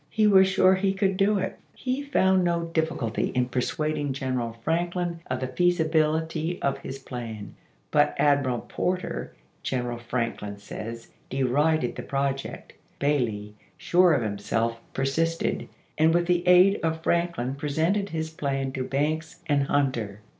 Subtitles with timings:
[0.09, 1.59] He was sure he could do it.
[1.75, 6.97] He found no diffi culty in persuading General Franklin of the feasi bility of his
[6.97, 7.53] plan,
[7.91, 12.73] but Admiral Porter, General Franklin says, derided the project.
[12.97, 15.69] Bailey, sure of himself, persisted,
[15.99, 20.21] and with the aid of Franklin presented his plan to Banks and Hunter.